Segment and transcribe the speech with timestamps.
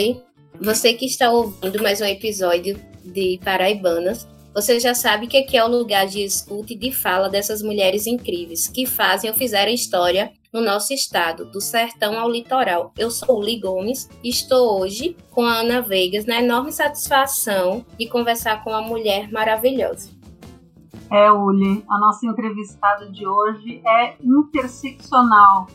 [0.00, 0.22] Oi,
[0.58, 5.62] você que está ouvindo mais um episódio de Paraibanas, você já sabe que aqui é
[5.62, 10.32] o lugar de escuta e de fala dessas mulheres incríveis que fazem ou fizeram história
[10.50, 12.94] no nosso estado, do sertão ao litoral.
[12.96, 18.08] Eu sou Uli Gomes e estou hoje com a Ana Vegas na enorme satisfação de
[18.08, 20.08] conversar com uma mulher maravilhosa.
[21.10, 25.66] É, Uli, a nossa entrevistada de hoje é interseccional,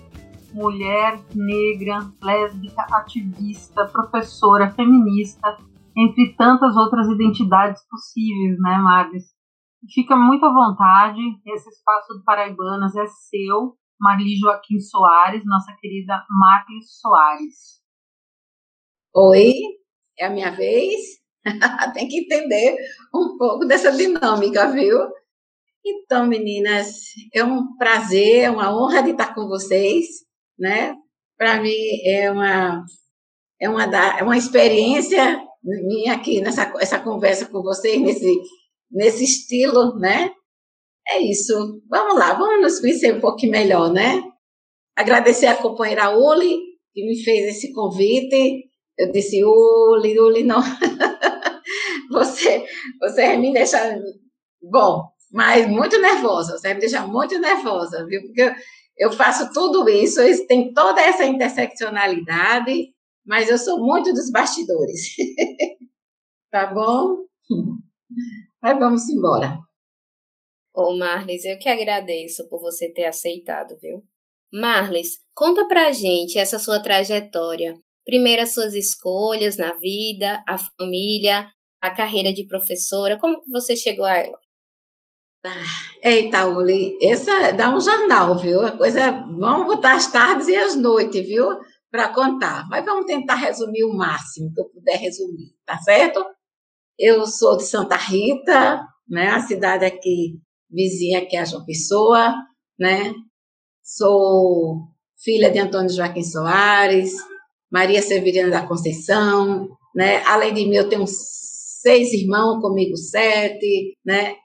[0.55, 5.57] mulher, negra, lésbica, ativista, professora, feminista,
[5.95, 9.25] entre tantas outras identidades possíveis, né, Marlis?
[9.93, 16.25] Fica muito à vontade, esse espaço do Paraibanas é seu, Marli Joaquim Soares, nossa querida
[16.29, 17.81] Marlis Soares.
[19.13, 19.53] Oi,
[20.17, 21.01] é a minha vez?
[21.93, 22.77] Tem que entender
[23.13, 24.97] um pouco dessa dinâmica, viu?
[25.85, 26.95] Então, meninas,
[27.33, 30.24] é um prazer, é uma honra de estar com vocês
[30.57, 30.95] né?
[31.37, 31.75] Para mim
[32.05, 32.85] é uma
[33.59, 33.83] é uma
[34.19, 38.41] é uma experiência minha aqui nessa essa conversa com vocês nesse
[38.91, 40.31] nesse estilo, né?
[41.07, 41.81] É isso.
[41.89, 44.21] Vamos lá, vamos nos conhecer um pouquinho melhor, né?
[44.95, 46.57] Agradecer a companheira Uli,
[46.93, 48.69] que me fez esse convite.
[48.97, 50.61] Eu disse, Uli, Uli, não.
[52.09, 52.65] você,
[52.99, 53.99] você me deixa.
[54.61, 58.21] Bom, mas muito nervosa, você me deixa muito nervosa, viu?
[58.21, 58.53] Porque eu
[59.11, 62.93] faço tudo isso, tem toda essa interseccionalidade,
[63.25, 65.15] mas eu sou muito dos bastidores.
[66.51, 67.25] tá bom?
[68.61, 69.59] Mas vamos embora.
[70.73, 74.03] Ô, Marlis, eu que agradeço por você ter aceitado, viu?
[74.53, 77.77] Marlis, conta pra gente essa sua trajetória.
[78.05, 81.49] Primeiro, as suas escolhas na vida, a família,
[81.81, 83.17] a carreira de professora.
[83.19, 84.37] Como você chegou a ela?
[86.01, 88.65] Eita, Uli, essa dá um jornal, viu?
[88.65, 91.45] A coisa, vamos botar as tardes e as noites, viu?
[91.91, 92.67] Para contar.
[92.69, 96.25] Mas vamos tentar resumir o máximo que eu puder resumir, tá certo?
[96.97, 99.29] Eu sou de Santa Rita, né?
[99.29, 100.39] A cidade aqui
[100.69, 102.33] vizinha que é a João Pessoa,
[102.79, 103.13] né?
[103.83, 104.81] Sou
[105.23, 107.13] filha de Antônio Joaquim Soares,
[107.71, 110.23] Maria Severina da Conceição, né?
[110.25, 114.35] Além de mim, eu tenho seis irmãos, comigo sete, né?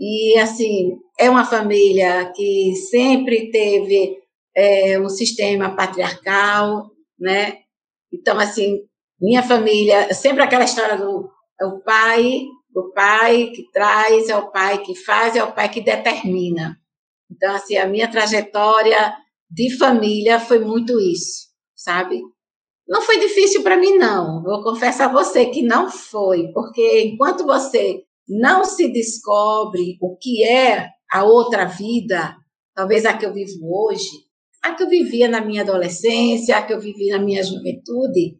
[0.00, 4.18] E, assim, é uma família que sempre teve
[4.56, 7.58] é, um sistema patriarcal, né?
[8.10, 8.80] Então, assim,
[9.20, 14.50] minha família, sempre aquela história do é o pai, o pai que traz, é o
[14.50, 16.78] pai que faz, é o pai que determina.
[17.30, 19.14] Então, assim, a minha trajetória
[19.50, 22.22] de família foi muito isso, sabe?
[22.88, 24.42] Não foi difícil para mim, não.
[24.42, 30.44] Vou confessar a você que não foi, porque enquanto você não se descobre o que
[30.44, 32.36] é a outra vida,
[32.72, 34.08] talvez a que eu vivo hoje,
[34.62, 38.38] a que eu vivia na minha adolescência, a que eu vivi na minha juventude,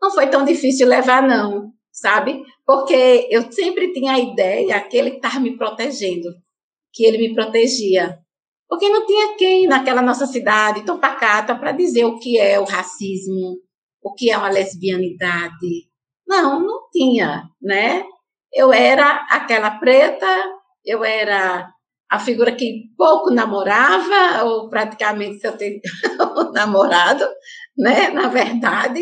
[0.00, 2.44] não foi tão difícil levar, não, sabe?
[2.64, 6.28] Porque eu sempre tinha a ideia que ele estava me protegendo,
[6.92, 8.18] que ele me protegia.
[8.68, 12.64] Porque não tinha quem naquela nossa cidade tão pacata para dizer o que é o
[12.64, 13.58] racismo,
[14.00, 15.90] o que é uma lesbianidade.
[16.26, 18.04] Não, não tinha, né?
[18.52, 20.26] Eu era aquela preta,
[20.84, 21.72] eu era
[22.10, 25.80] a figura que pouco namorava, ou praticamente se eu tenho
[26.52, 27.24] namorado,
[27.76, 29.00] né, na verdade,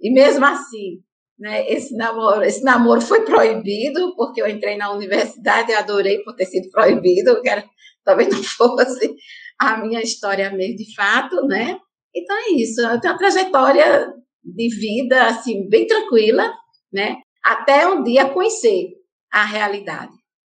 [0.00, 1.00] e mesmo assim,
[1.38, 6.34] né, esse namoro, esse namoro foi proibido, porque eu entrei na universidade e adorei por
[6.34, 7.64] ter sido proibido, que era,
[8.04, 9.14] talvez não fosse
[9.60, 11.78] a minha história mesmo de fato, né,
[12.12, 14.12] então é isso, eu tenho uma trajetória
[14.42, 16.52] de vida, assim, bem tranquila,
[16.92, 18.88] né, até um dia conhecer
[19.32, 20.12] a realidade.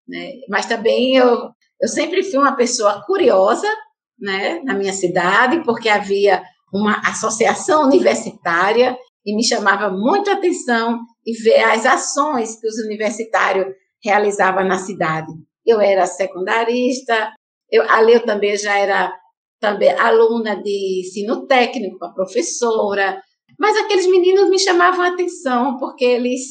[0.08, 0.34] Né?
[0.50, 1.50] Mas também eu,
[1.82, 3.68] eu sempre fui uma pessoa curiosa
[4.20, 6.44] né, na minha cidade, porque havia
[6.74, 12.78] uma associação universitária e me chamava muito a atenção e ver as ações que os
[12.80, 13.68] universitários
[14.04, 15.32] realizavam na cidade.
[15.66, 17.32] Eu era secundarista,
[17.72, 19.14] eu, ali eu também já era
[19.60, 23.22] também aluna de ensino técnico, a professora,
[23.58, 26.42] mas aqueles meninos me chamavam a atenção porque eles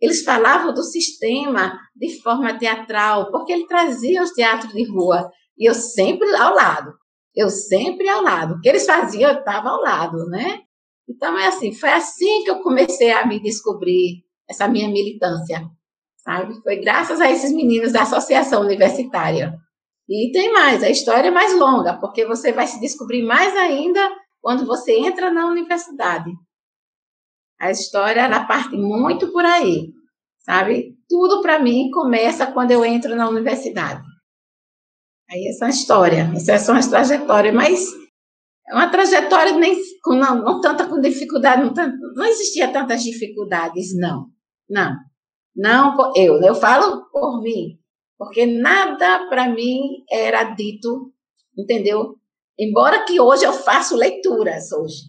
[0.00, 5.68] eles falavam do sistema de forma teatral, porque ele trazia os teatros de rua, e
[5.68, 6.92] eu sempre ao lado.
[7.34, 8.54] Eu sempre ao lado.
[8.54, 10.60] O que eles faziam, eu estava ao lado, né?
[11.08, 15.62] Então, é assim, foi assim que eu comecei a me descobrir essa minha militância,
[16.16, 16.60] sabe?
[16.62, 19.54] Foi graças a esses meninos da associação universitária.
[20.08, 24.00] E tem mais, a história é mais longa, porque você vai se descobrir mais ainda
[24.40, 26.30] quando você entra na universidade.
[27.60, 29.92] A história ela parte muito por aí,
[30.40, 30.94] sabe?
[31.08, 34.02] Tudo para mim começa quando eu entro na universidade.
[35.30, 37.86] Aí essa é a história, essas são as trajetórias, mas
[38.68, 43.02] É uma trajetória nem com, não, não tanta com dificuldade, não, tanto, não existia tantas
[43.02, 44.26] dificuldades, não.
[44.68, 44.96] Não.
[45.54, 47.78] Não, eu, eu falo por mim,
[48.18, 51.12] porque nada para mim era dito,
[51.56, 52.16] entendeu?
[52.58, 55.02] Embora que hoje eu faço leituras, hoje.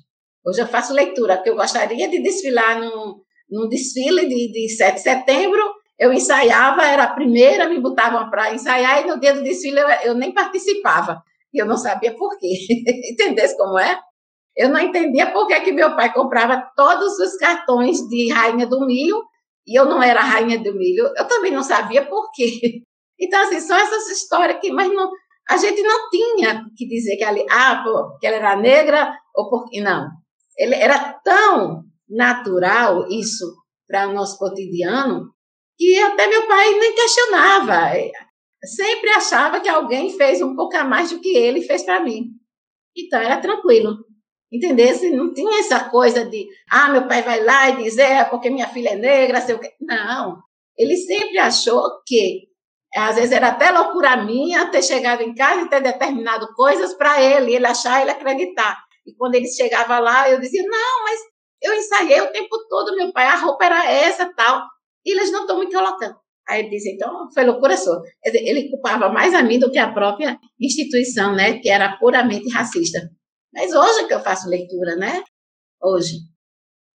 [0.45, 3.15] Hoje eu faço leitura, porque eu gostaria de desfilar num,
[3.49, 5.61] num desfile de, de 7 de setembro,
[5.99, 9.87] eu ensaiava, era a primeira, me botavam para ensaiar, e no dia do desfile eu,
[10.05, 11.21] eu nem participava.
[11.53, 12.47] E eu não sabia por quê.
[13.11, 13.99] Entendesse como é?
[14.55, 18.85] Eu não entendia por que, que meu pai comprava todos os cartões de Rainha do
[18.85, 19.23] Milho
[19.67, 21.11] e eu não era Rainha do Milho.
[21.15, 22.81] Eu também não sabia por quê.
[23.19, 25.09] Então, assim, são essas histórias que, mas não,
[25.49, 29.81] a gente não tinha que dizer que ali, ah, porque ela era negra ou porque
[29.81, 30.07] não.
[30.57, 33.45] Ele era tão natural isso
[33.87, 35.31] para o nosso cotidiano
[35.77, 37.91] que até meu pai nem questionava
[38.65, 42.31] sempre achava que alguém fez um pouco a mais do que ele fez para mim.
[42.97, 44.05] Então era tranquilo.
[44.51, 45.11] Entendesse?
[45.11, 48.67] Não tinha essa coisa de, ah, meu pai vai lá e diz, é, porque minha
[48.67, 49.73] filha é negra, sei o quê.
[49.79, 50.41] Não.
[50.77, 52.47] Ele sempre achou que,
[52.95, 57.21] às vezes era até loucura minha ter chegado em casa e ter determinado coisas para
[57.21, 58.86] ele, ele achar, ele acreditar.
[59.07, 61.19] E quando ele chegava lá, eu dizia, não, mas
[61.63, 64.63] eu ensaiei o tempo todo, meu pai, a roupa era essa, tal.
[65.05, 66.15] E eles não estão me colocando.
[66.47, 68.01] Aí ele disse, então, foi loucura sua.
[68.23, 73.09] Ele culpava mais a mim do que a própria instituição, né, que era puramente racista.
[73.53, 75.23] Mas hoje que eu faço leitura, né?
[75.81, 76.17] Hoje.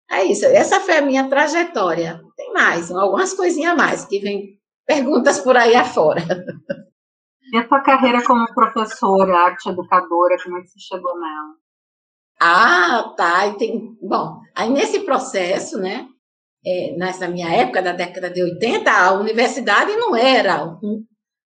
[0.09, 0.45] É isso.
[0.45, 2.21] Essa foi a minha trajetória.
[2.35, 6.21] Tem mais, algumas coisinhas a mais, que vem perguntas por aí afora.
[7.53, 11.60] E a tua carreira como professora, arte educadora, como é que você chegou nela?
[12.43, 13.47] Ah, tá.
[13.47, 16.07] E tem, bom, aí nesse processo, né,
[16.65, 20.75] é, nessa minha época, da década de 80, a universidade não era.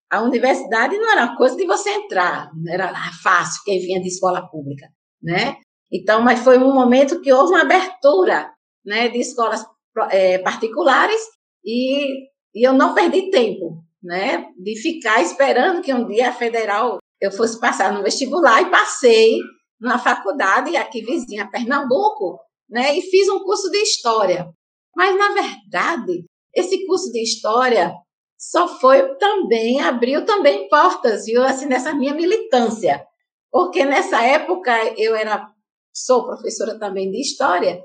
[0.09, 4.47] A universidade não era coisa de você entrar, não era fácil quem vinha de escola
[4.49, 4.87] pública,
[5.21, 5.57] né?
[5.91, 8.51] Então, mas foi um momento que houve uma abertura,
[8.85, 9.65] né, de escolas
[10.11, 11.19] é, particulares
[11.65, 16.99] e, e eu não perdi tempo, né, de ficar esperando que um dia a federal
[17.19, 19.39] eu fosse passar no vestibular e passei
[19.79, 22.39] na faculdade aqui vizinha, Pernambuco,
[22.69, 24.47] né, e fiz um curso de história.
[24.95, 26.25] Mas, na verdade,
[26.55, 27.93] esse curso de história
[28.37, 33.05] só foi também, abriu também portas, viu, assim, nessa minha militância.
[33.51, 35.47] Porque nessa época eu era,
[35.93, 37.81] sou professora também de história,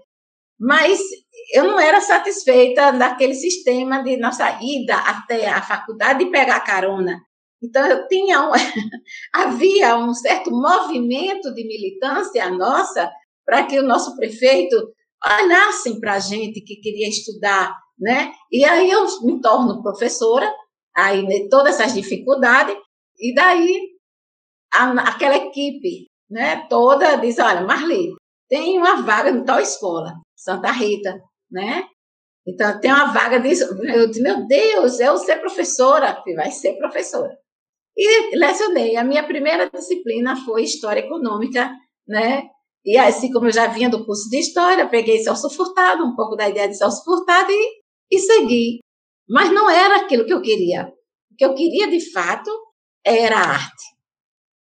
[0.59, 1.01] mas
[1.55, 7.19] eu não era satisfeita daquele sistema de nossa ida até a faculdade e pegar carona.
[7.63, 8.53] Então, eu tinha um,
[9.35, 13.11] havia um certo movimento de militância nossa
[13.45, 14.77] para que o nosso prefeito
[15.25, 18.33] olhassem para a gente que queria estudar, né?
[18.51, 20.51] E aí eu me torno professora,
[20.97, 22.75] aí né, todas essas dificuldades,
[23.19, 23.91] e daí
[24.73, 28.15] a, aquela equipe, né, toda diz, olha, Marli,
[28.49, 31.21] tem uma vaga em tal escola, Santa Rita,
[31.51, 31.85] né?
[32.47, 33.65] Então, tem uma vaga disso.
[33.85, 36.23] Eu disse, meu Deus, eu ser professora.
[36.35, 37.37] Vai ser professora.
[37.97, 38.97] E lecionei.
[38.97, 41.71] A minha primeira disciplina foi História Econômica,
[42.07, 42.49] né?
[42.85, 46.35] E assim como eu já vinha do curso de História, peguei Celso Furtado, um pouco
[46.35, 48.79] da ideia de Celso Furtado e, e segui.
[49.29, 50.93] Mas não era aquilo que eu queria.
[51.31, 52.51] O que eu queria, de fato,
[53.05, 53.85] era a arte.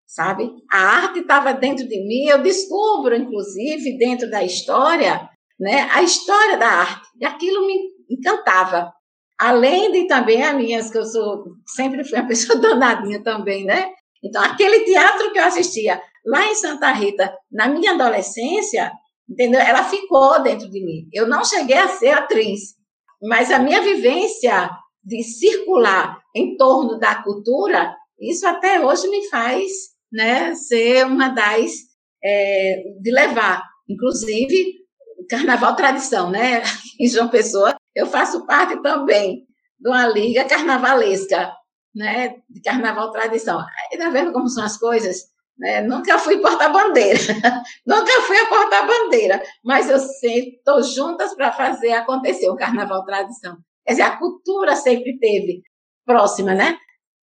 [0.07, 0.51] Sabe?
[0.71, 5.29] A arte estava dentro de mim, eu descubro, inclusive, dentro da história,
[5.61, 7.09] né, a história da arte.
[7.21, 7.75] E aquilo me
[8.11, 8.93] encantava.
[9.39, 13.91] Além de também as minhas, que eu sou, sempre fui uma pessoa danadinha também, né?
[14.23, 18.91] Então, aquele teatro que eu assistia lá em Santa Rita, na minha adolescência,
[19.29, 19.61] entendeu?
[19.61, 21.09] Ela ficou dentro de mim.
[21.13, 22.75] Eu não cheguei a ser atriz,
[23.23, 24.71] mas a minha vivência
[25.05, 29.71] de circular em torno da cultura, isso até hoje me faz,
[30.13, 31.71] né, ser uma das
[32.23, 34.79] é, de levar, inclusive
[35.29, 36.63] Carnaval Tradição, né?
[36.99, 39.45] Em João Pessoa, eu faço parte também
[39.79, 41.53] de uma liga carnavalesca,
[41.95, 42.37] né?
[42.49, 43.61] De Carnaval Tradição.
[43.91, 45.25] Está vendo como são as coisas?
[45.59, 45.83] Né?
[45.83, 47.19] Nunca fui porta-bandeira,
[47.85, 53.57] nunca fui a porta-bandeira, mas eu sempre estou juntas para fazer acontecer o Carnaval Tradição.
[53.85, 55.63] Quer dizer, a cultura sempre teve
[56.07, 56.79] próxima, né?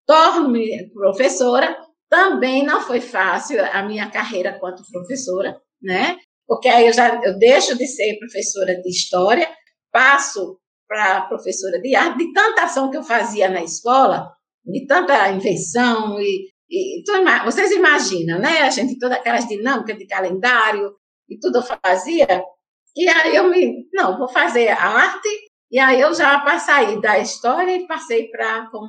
[0.05, 6.19] Torno-me professora, também não foi fácil a minha carreira quanto professora, né?
[6.49, 9.49] Porque aí eu já eu deixo de ser professora de história,
[9.97, 14.31] passo para professora de arte, de tanta ação que eu fazia na escola,
[14.63, 17.03] de tanta invenção e e,
[17.45, 18.63] vocês imaginam, né?
[18.63, 20.93] A gente, todas aquelas dinâmicas de calendário
[21.29, 22.27] e tudo eu fazia.
[22.97, 25.29] E aí eu me, não, vou fazer a arte,
[25.71, 28.89] e aí eu já passei da história e passei para como,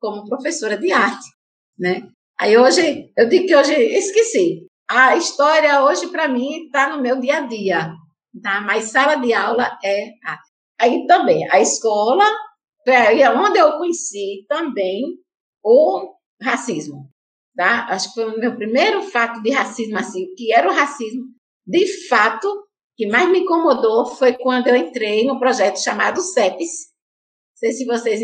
[0.00, 1.28] como professora de arte,
[1.78, 2.08] né?
[2.40, 4.66] Aí hoje, eu digo que hoje esqueci.
[4.88, 7.92] a história hoje, para mim, está no meu dia a dia,
[8.42, 8.60] tá?
[8.60, 10.12] Mas sala de aula é.
[10.80, 12.24] Aí também, a escola,
[12.86, 15.18] é onde eu conheci também
[15.62, 17.10] o racismo,
[17.56, 17.86] tá?
[17.90, 21.24] Acho que foi o meu primeiro fato de racismo, assim, que era o racismo,
[21.66, 22.48] de fato,
[22.96, 26.88] que mais me incomodou foi quando eu entrei no projeto chamado CEPES.
[27.50, 28.20] Não sei se vocês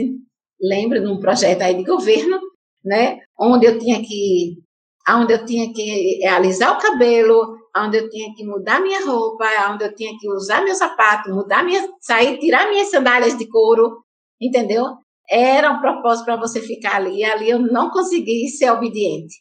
[0.60, 2.40] lembram de um projeto aí de governo,
[2.84, 3.18] né?
[3.38, 4.62] Onde eu tinha que
[5.06, 9.84] onde eu tinha que alisar o cabelo, onde eu tinha que mudar minha roupa, onde
[9.84, 14.04] eu tinha que usar meu sapato, mudar minha, sair, tirar minhas sandálias de couro,
[14.40, 14.96] entendeu?
[15.28, 19.34] Era um propósito para você ficar ali, e ali eu não consegui ser obediente.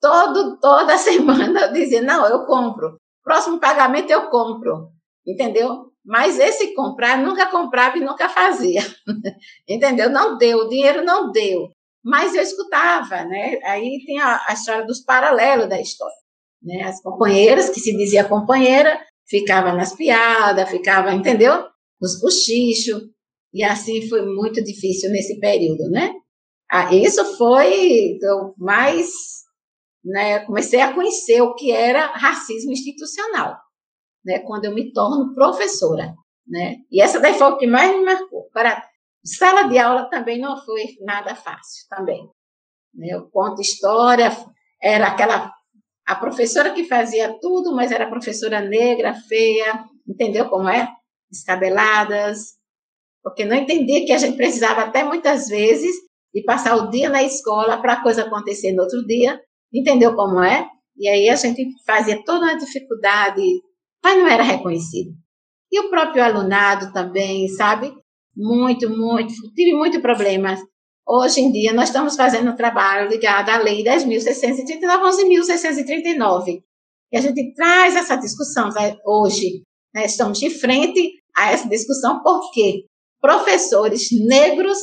[0.00, 2.96] Todo, toda semana eu dizia, não, eu compro.
[3.22, 4.88] Próximo pagamento eu compro,
[5.26, 5.92] entendeu?
[6.04, 8.82] Mas esse comprar, nunca comprava e nunca fazia,
[9.68, 10.10] entendeu?
[10.10, 11.68] Não deu, o dinheiro não deu.
[12.04, 13.60] Mas eu escutava, né?
[13.62, 16.16] Aí tem a, a história dos paralelos da história.
[16.62, 16.82] Né?
[16.82, 21.66] As companheiras, que se dizia companheira, ficava nas piadas, ficava, entendeu?
[22.00, 23.02] Nos cochichos.
[23.52, 26.12] E assim foi muito difícil nesse período, né?
[26.70, 29.10] Ah, isso foi eu mais,
[30.04, 30.40] né?
[30.46, 33.58] Comecei a conhecer o que era racismo institucional,
[34.24, 34.38] né?
[34.40, 36.14] Quando eu me torno professora,
[36.46, 36.76] né?
[36.90, 38.48] E essa daí foi o que mais me marcou.
[38.52, 38.82] Para
[39.24, 42.28] Sala de aula também não foi nada fácil, também.
[42.98, 44.30] Eu conto história,
[44.82, 45.52] era aquela
[46.06, 50.88] a professora que fazia tudo, mas era professora negra, feia, entendeu como é?
[51.30, 52.56] Descabeladas,
[53.22, 55.94] porque não entendia que a gente precisava até muitas vezes
[56.34, 59.40] de passar o dia na escola para a coisa acontecer no outro dia,
[59.72, 60.68] entendeu como é?
[60.96, 63.42] E aí a gente fazia toda uma dificuldade,
[64.02, 65.12] mas não era reconhecido.
[65.70, 67.92] E o próprio alunado também, sabe?
[68.36, 70.60] Muito, muito, tive muito problemas.
[71.06, 76.62] Hoje em dia, nós estamos fazendo um trabalho ligado à Lei 10.639, 11.639.
[77.12, 78.70] E a gente traz essa discussão
[79.04, 79.62] hoje.
[79.94, 82.86] Né, estamos de frente a essa discussão porque
[83.20, 84.78] professores negros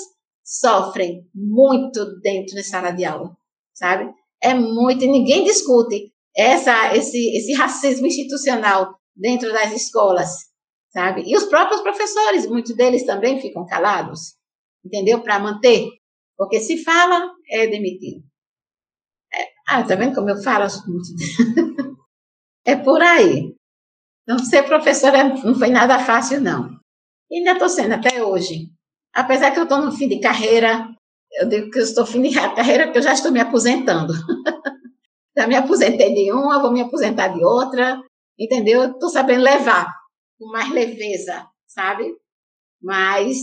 [0.46, 3.36] sofrem muito dentro da sala de aula,
[3.74, 4.12] sabe?
[4.42, 10.50] É muito, e ninguém discute essa, esse, esse racismo institucional dentro das escolas
[10.90, 11.24] sabe?
[11.26, 14.36] E os próprios professores, muitos deles também ficam calados,
[14.84, 15.22] entendeu?
[15.22, 15.88] Para manter,
[16.40, 18.24] porque se fala, é demitido.
[19.34, 20.66] É, ah, tá vendo como eu falo?
[22.66, 23.54] é por aí.
[24.24, 26.80] Então, ser professora não foi nada fácil, não.
[27.30, 28.70] E ainda estou sendo até hoje.
[29.14, 30.88] Apesar que eu estou no fim de carreira,
[31.34, 34.14] eu digo que eu estou fim de carreira porque eu já estou me aposentando.
[35.38, 38.02] já me aposentei de uma, vou me aposentar de outra,
[38.40, 38.94] entendeu?
[38.94, 39.94] Estou sabendo levar
[40.40, 42.16] com mais leveza, sabe?
[42.82, 43.36] Mas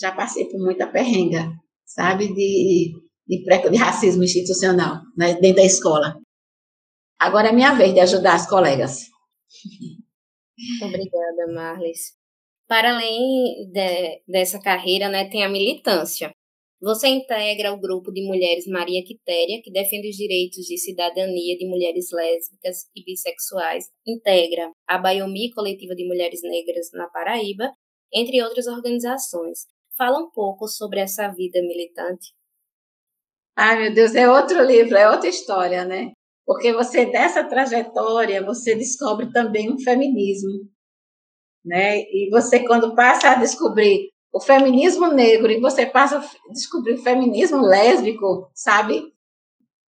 [0.00, 1.50] já passei por muita perrenga,
[1.88, 2.28] sabe?
[2.28, 2.92] De,
[3.26, 5.34] de, de racismo institucional né?
[5.34, 6.14] dentro da escola.
[7.18, 9.06] Agora é minha vez de ajudar as colegas.
[10.82, 12.16] Obrigada, Marlis.
[12.68, 16.30] Para além de, dessa carreira, né, tem a militância.
[16.80, 21.66] Você integra o grupo de mulheres Maria Quitéria, que defende os direitos de cidadania de
[21.66, 27.72] mulheres lésbicas e bissexuais, integra a Baiomi, Coletiva de Mulheres Negras na Paraíba,
[28.12, 29.66] entre outras organizações.
[29.98, 32.32] Fala um pouco sobre essa vida militante.
[33.56, 36.12] Ai, meu Deus, é outro livro, é outra história, né?
[36.46, 40.70] Porque você, dessa trajetória, você descobre também um feminismo,
[41.64, 42.02] né?
[42.02, 47.02] E você, quando passa a descobrir o feminismo negro e você passa a descobrir o
[47.02, 49.02] feminismo lésbico, sabe?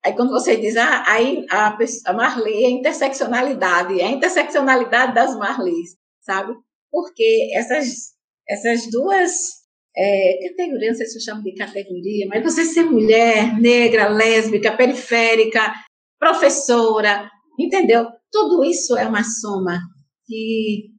[0.04, 5.36] Aí quando você diz, ah, aí a, a Marley é interseccionalidade, é a interseccionalidade das
[5.36, 6.52] Marleys, sabe?
[6.90, 8.14] Porque essas,
[8.48, 9.59] essas duas
[9.96, 14.76] é, categorias, não sei se eu chamo de categoria, mas você ser mulher, negra, lésbica,
[14.76, 15.72] periférica,
[16.18, 18.06] professora, entendeu?
[18.30, 19.80] Tudo isso é uma soma
[20.26, 20.90] que,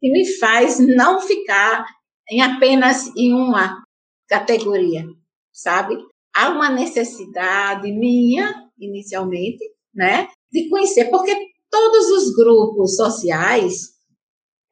[0.00, 1.84] que me faz não ficar
[2.30, 3.82] em apenas em uma
[4.28, 5.04] categoria,
[5.52, 5.96] sabe?
[6.34, 9.64] Há uma necessidade minha, inicialmente,
[9.94, 11.36] né, de conhecer, porque
[11.70, 13.90] todos os grupos sociais,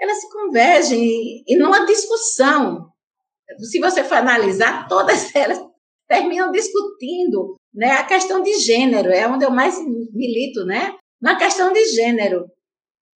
[0.01, 2.89] elas se convergem e numa discussão.
[3.59, 5.59] Se você for analisar, todas elas
[6.09, 9.78] terminam discutindo, né, a questão de gênero, é onde eu mais
[10.12, 12.47] milito, né, na questão de gênero.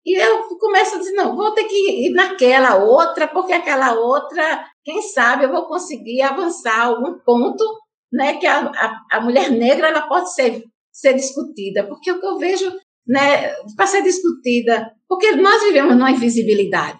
[0.05, 4.65] E eu começo a dizer, não, vou ter que ir naquela outra, porque aquela outra,
[4.83, 7.63] quem sabe eu vou conseguir avançar algum ponto,
[8.11, 12.25] né, que a, a, a mulher negra ela pode ser, ser discutida, porque o que
[12.25, 12.71] eu vejo,
[13.07, 16.99] né, para ser discutida, porque nós vivemos numa invisibilidade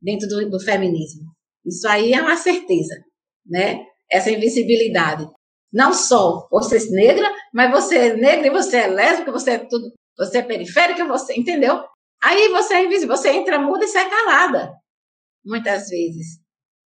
[0.00, 1.29] dentro do, do feminismo.
[1.64, 2.94] Isso aí é uma certeza,
[3.46, 3.84] né?
[4.10, 5.26] Essa invisibilidade.
[5.72, 9.58] Não só você é negra, mas você é negra e você é lésbica, você é
[9.58, 11.80] tudo, você é periférica, você, entendeu?
[12.22, 14.72] Aí você é invisível, você entra muda e sai calada,
[15.44, 16.40] muitas vezes.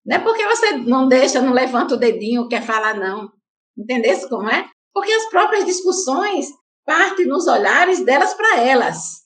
[0.06, 3.32] Não é porque você não deixa, não levanta o dedinho, quer falar não.
[3.78, 4.70] Entendesse como é?
[4.94, 6.48] Porque as próprias discussões
[6.86, 9.24] partem nos olhares delas para elas.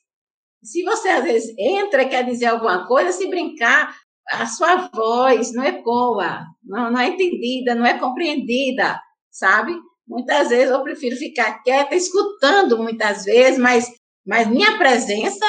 [0.64, 3.96] Se você às vezes entra e quer dizer alguma coisa, se brincar,
[4.30, 9.00] a sua voz não ecoa, não, não é entendida, não é compreendida,
[9.32, 9.74] sabe?
[10.08, 13.90] Muitas vezes eu prefiro ficar quieta, escutando muitas vezes, mas,
[14.26, 15.46] mas minha presença,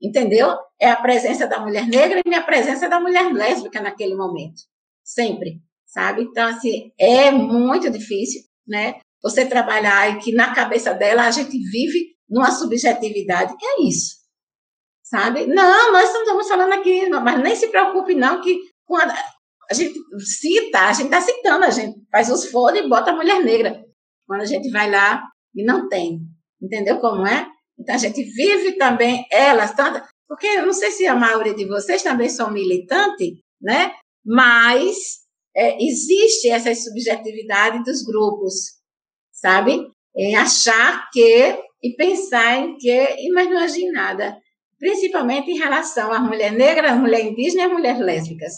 [0.00, 0.54] entendeu?
[0.80, 4.62] É a presença da mulher negra e minha presença da mulher lésbica naquele momento.
[5.04, 6.22] Sempre, sabe?
[6.22, 9.00] Então, assim, é muito difícil, né?
[9.22, 14.16] Você trabalhar e que na cabeça dela a gente vive numa subjetividade, que é isso,
[15.12, 15.46] sabe?
[15.46, 19.12] Não, nós estamos falando aqui, mas nem se preocupe não que quando
[19.70, 23.14] a gente cita, a gente está citando, a gente faz os fones e bota a
[23.14, 23.84] mulher negra.
[24.26, 25.22] Quando a gente vai lá
[25.54, 26.20] e não tem,
[26.62, 27.46] entendeu como é?
[27.78, 31.66] Então a gente vive também elas, tanto, porque eu não sei se a maioria de
[31.66, 33.92] vocês também são militantes, né?
[34.24, 34.96] Mas
[35.54, 38.78] é, existe essa subjetividade dos grupos,
[39.30, 39.86] sabe?
[40.16, 44.40] Em achar que e pensar em que, mas não agir nada
[44.82, 48.52] principalmente em relação à mulher negra, à mulher indígena e às mulheres lésbicas.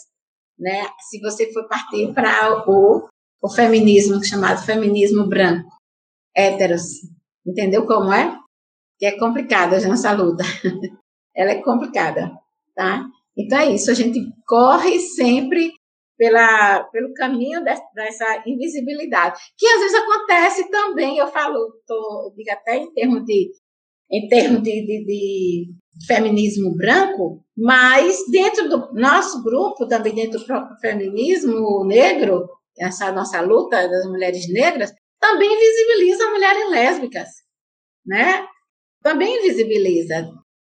[0.59, 0.87] Né?
[1.11, 3.07] Se você for partir para o,
[3.43, 5.69] o feminismo, chamado feminismo branco,
[6.35, 6.83] héteros,
[7.47, 8.39] entendeu como é?
[8.99, 10.45] Que é complicada a nossa luta.
[11.37, 12.33] Ela é complicada,
[12.75, 13.05] tá?
[13.37, 15.73] Então é isso, a gente corre sempre
[16.17, 22.77] pela, pelo caminho dessa invisibilidade, que às vezes acontece também, eu falo, tô, digo até
[22.77, 23.51] em termos de,
[24.11, 25.75] em termos de, de, de
[26.07, 33.41] feminismo branco, mas dentro do nosso grupo, também dentro do próprio feminismo negro, essa nossa
[33.41, 37.29] luta das mulheres negras, também visibiliza mulheres lésbicas,
[38.05, 38.47] né?
[39.03, 40.29] Também visibiliza.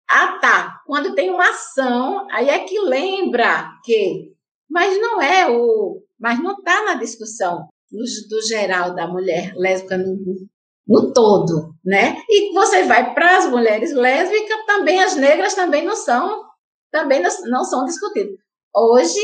[0.09, 0.81] Ah, tá.
[0.85, 4.33] Quando tem uma ação, aí é que lembra que,
[4.69, 9.97] mas não é o, mas não está na discussão do, do, geral da mulher lésbica
[9.97, 10.17] no,
[10.87, 12.17] no todo, né?
[12.29, 16.43] E você vai para as mulheres lésbicas, também as negras também não são,
[16.91, 18.37] também não, são discutidas.
[18.73, 19.19] Hoje,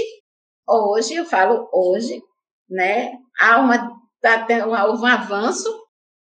[0.67, 2.21] hoje eu falo hoje,
[2.69, 3.11] né?
[3.39, 3.89] Há uma
[4.21, 4.45] tá
[4.87, 5.69] houve um avanço,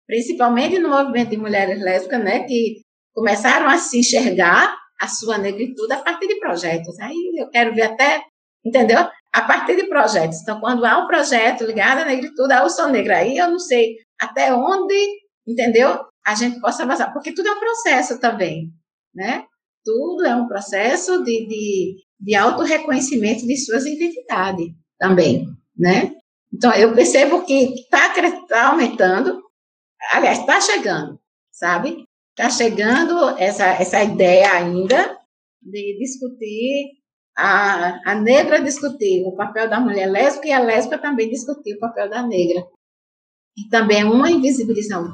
[0.06, 2.44] principalmente no movimento de mulheres lésbicas, né?
[2.44, 6.98] Que começaram a se enxergar a sua negritude a partir de projetos.
[7.00, 8.22] Aí eu quero ver até,
[8.64, 8.98] entendeu?
[9.32, 10.40] A partir de projetos.
[10.42, 13.18] Então, quando há um projeto ligado à negritude, ah, eu sou negra.
[13.18, 16.04] Aí eu não sei até onde entendeu?
[16.24, 18.70] A gente possa avançar, porque tudo é um processo também,
[19.14, 19.44] né?
[19.84, 26.14] Tudo é um processo de, de, de auto-reconhecimento de suas identidades também, né?
[26.52, 28.14] Então, eu percebo que está
[28.48, 29.42] tá aumentando,
[30.12, 31.18] aliás, está chegando,
[31.50, 32.04] sabe?
[32.30, 35.18] Está chegando essa, essa ideia ainda
[35.60, 36.92] de discutir,
[37.36, 41.80] a, a negra discutir o papel da mulher lésbica e a lésbica também discutir o
[41.80, 42.64] papel da negra.
[43.56, 45.12] E também é uma invisibilização.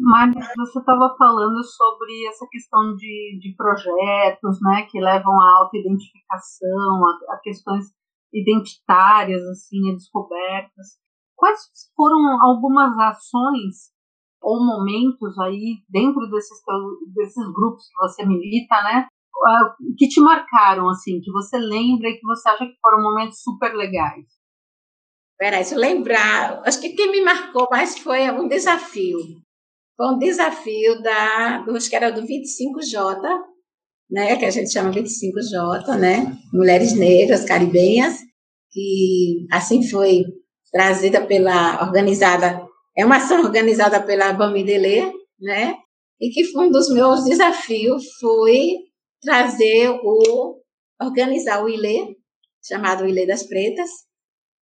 [0.00, 7.06] Mas você estava falando sobre essa questão de, de projetos, né, que levam à autoidentificação,
[7.06, 7.86] a, a questões
[8.32, 10.98] identitárias, assim, a descobertas.
[11.36, 11.60] Quais
[11.94, 13.92] foram algumas ações
[14.42, 16.58] ou momentos aí dentro desses,
[17.14, 19.06] desses grupos que você milita, né?
[19.44, 23.40] Ah, que te marcaram, assim, que você lembra e que você acha que foram momentos
[23.42, 24.26] super legais?
[25.38, 29.18] Peraí, se eu lembrar, acho que quem me marcou mais foi um desafio.
[29.96, 33.20] Foi um desafio da, acho que era do 25J,
[34.10, 38.18] né, que a gente chama 25J, né, Mulheres Negras Caribenhas,
[38.70, 40.22] que assim foi
[40.70, 45.76] trazida pela, organizada é uma ação organizada pela Bamidele, né?
[46.20, 48.76] E que foi um dos meus desafios foi
[49.20, 50.60] trazer o
[51.00, 52.16] organizar o ILE,
[52.64, 53.90] chamado ILE das Pretas,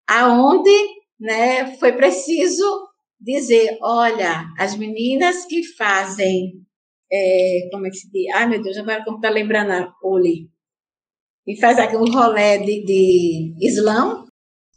[0.08, 0.72] aonde,
[1.20, 2.88] né, foi preciso
[3.20, 6.54] dizer, olha, as meninas que fazem,
[7.12, 8.34] é, como é que se diz?
[8.34, 10.50] Ai, meu Deus, agora como está lembrando a Uli,
[11.46, 14.24] e faz aqui um rolê de, de Islã,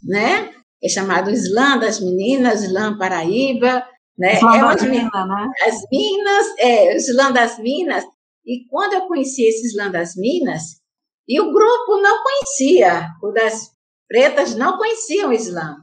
[0.03, 0.62] né?
[0.83, 3.87] É chamado Islã das Meninas, Islã Paraíba,
[4.19, 4.35] né?
[4.35, 5.51] Islã é das Minas, né?
[5.67, 8.05] As Minas, é, Islã das Minas.
[8.45, 10.63] E quando eu conheci esse Islã das Minas,
[11.29, 13.71] e o grupo não conhecia, o das
[14.09, 15.77] pretas não conheciam o Islã.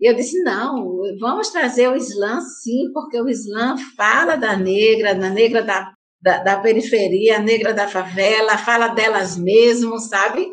[0.00, 5.14] E eu disse, não, vamos trazer o Islã sim, porque o Islã fala da negra,
[5.14, 10.48] da negra da, da, da periferia, negra da favela, fala delas mesmo, sabe?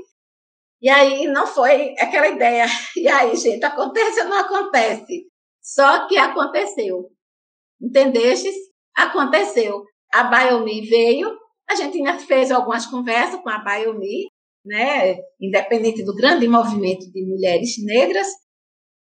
[0.82, 2.66] E aí não foi aquela ideia.
[2.98, 5.28] E aí, gente, acontece ou não acontece?
[5.62, 7.10] Só que aconteceu.
[7.80, 8.56] Entendestes?
[8.96, 9.84] Aconteceu.
[10.14, 11.38] A Biomi veio,
[11.70, 14.28] a gente ainda fez algumas conversas com a Biomi,
[14.66, 18.28] né, independente do grande movimento de mulheres negras,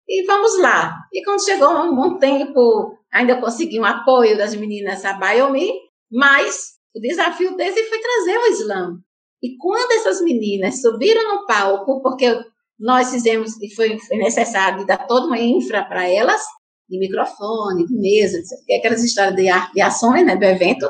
[0.08, 0.96] e vamos lá.
[1.12, 5.72] E quando chegou um bom tempo, ainda consegui um apoio das meninas da Biomi,
[6.12, 8.98] mas o desafio desse foi trazer o Islã.
[9.44, 12.34] E quando essas meninas subiram no palco, porque
[12.80, 16.42] nós fizemos, e foi, necessário dar toda uma infra para elas,
[16.90, 18.42] de microfone, de mesa,
[18.80, 20.90] aquelas histórias de, de ações né, do evento.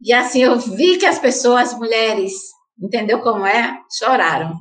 [0.00, 2.32] E assim eu vi que as pessoas, as mulheres,
[2.80, 3.78] entendeu como é?
[3.98, 4.54] Choraram,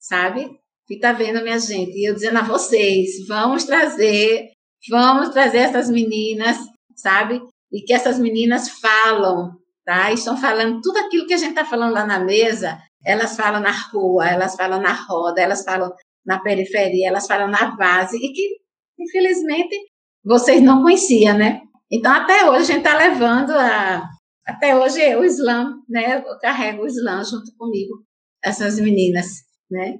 [0.00, 0.50] sabe?
[0.88, 4.48] Fica vendo, minha gente, e eu dizendo a vocês, vamos trazer,
[4.90, 6.56] vamos trazer essas meninas,
[6.96, 7.40] sabe?
[7.70, 9.52] E que essas meninas falam,
[9.84, 10.10] tá?
[10.10, 13.60] E estão falando tudo aquilo que a gente está falando lá na mesa, elas falam
[13.60, 15.92] na rua, elas falam na roda, elas falam
[16.24, 18.56] na periferia, elas falam na base, e que,
[18.98, 19.76] infelizmente,
[20.24, 21.60] vocês não conheciam, né?
[21.90, 24.08] Então, até hoje, a gente está levando a.
[24.46, 26.16] Até hoje, o Islã, né?
[26.18, 28.04] Eu carrego o Islã junto comigo,
[28.42, 29.26] essas meninas,
[29.70, 29.98] né?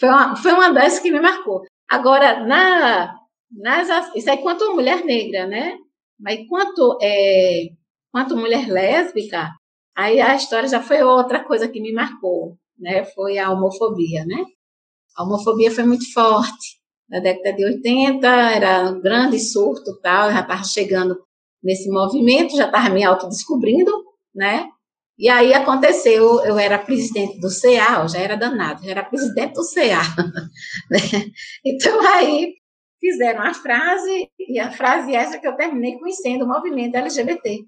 [0.00, 1.62] Foi uma, foi uma das que me marcou.
[1.88, 3.14] Agora, na,
[3.50, 5.76] nas, isso é quanto mulher negra, né?
[6.18, 7.68] Mas quanto, é,
[8.16, 9.50] quanto mulher lésbica,
[9.94, 13.04] aí a história já foi outra coisa que me marcou, né?
[13.04, 14.42] Foi a homofobia, né?
[15.14, 20.40] A homofobia foi muito forte na década de 80, era um grande surto tal, já
[20.40, 21.14] estava chegando
[21.62, 23.92] nesse movimento, já estava me autodescobrindo,
[24.34, 24.66] né?
[25.18, 29.52] E aí aconteceu, eu era presidente do CA, eu já era danado, já era presidente
[29.52, 30.00] do CA.
[30.90, 30.98] Né?
[31.62, 32.54] Então aí
[32.98, 37.66] fizeram a frase, e a frase essa que eu terminei conhecendo o movimento LGBT,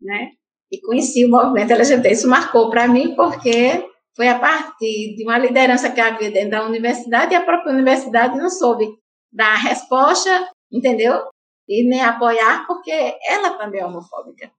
[0.00, 0.30] né?
[0.70, 5.38] E conheci o movimento LGBT, isso marcou para mim, porque foi a partir de uma
[5.38, 8.86] liderança que havia dentro da universidade e a própria universidade não soube
[9.32, 11.22] dar resposta, entendeu?
[11.68, 12.90] E nem apoiar, porque
[13.26, 14.50] ela também é homofóbica.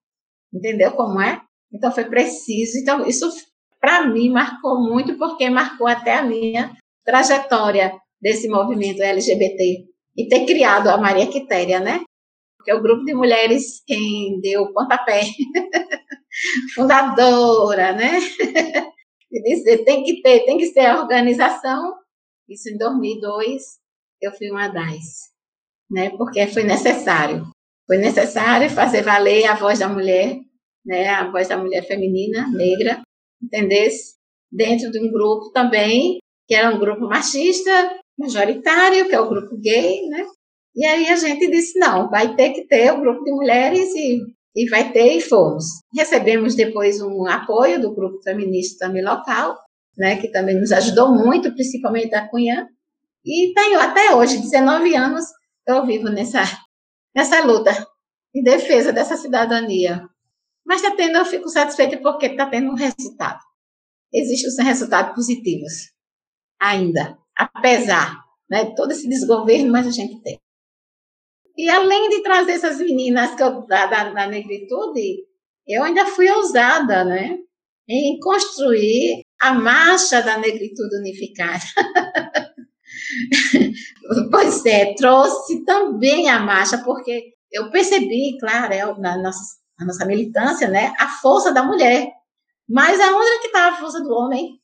[0.54, 1.42] Entendeu como é?
[1.74, 2.78] Então foi preciso.
[2.78, 3.30] Então, isso
[3.80, 6.76] para mim marcou muito, porque marcou até a minha
[7.06, 9.86] trajetória desse movimento LGBT
[10.18, 12.02] e ter criado a Maria Quitéria, né?
[12.70, 15.22] Que é o grupo de mulheres quem deu pontapé,
[16.76, 18.20] fundadora, né?
[19.32, 21.96] e dizer, tem que ter, tem que ser a organização.
[22.48, 23.64] Isso em 2002,
[24.22, 25.32] eu fui uma das,
[25.90, 26.12] né?
[26.12, 27.50] Porque foi necessário.
[27.88, 30.38] Foi necessário fazer valer a voz da mulher,
[30.86, 31.10] né?
[31.10, 33.02] A voz da mulher feminina, negra,
[33.42, 34.14] entendesse?
[34.52, 39.58] Dentro de um grupo também, que era um grupo machista, majoritário, que é o grupo
[39.58, 40.24] gay, né?
[40.76, 44.22] E aí a gente disse, não, vai ter que ter o grupo de mulheres e
[44.56, 45.66] e vai ter e fomos.
[45.94, 49.58] Recebemos depois um apoio do grupo feminista também local,
[49.98, 52.68] né, que também nos ajudou muito, principalmente a Cunhã,
[53.26, 55.26] e tenho até hoje, 19 anos,
[55.68, 56.42] eu vivo nessa,
[57.16, 57.72] nessa luta
[58.34, 60.08] em defesa dessa cidadania.
[60.66, 63.40] Mas está tendo, eu fico satisfeita porque está tendo um resultado.
[64.14, 65.92] Existem os resultados positivos
[66.60, 70.40] ainda, apesar né, de todo esse desgoverno, mas a gente tem.
[71.60, 75.26] E além de trazer essas meninas eu, da, da, negritude,
[75.68, 77.38] eu ainda fui ousada, né?
[77.86, 81.66] Em construir a marcha da negritude unificada.
[84.32, 90.06] pois é, trouxe também a marcha, porque eu percebi, claro, é, na, nossa, na nossa
[90.06, 92.10] militância, né, a força da mulher.
[92.70, 94.62] Mas aonde é que estava a força do homem?